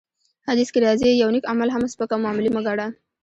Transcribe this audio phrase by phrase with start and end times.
[0.47, 2.87] حديث کي راځي: يو نيک عمل هم سپک او معمولي مه ګڼه!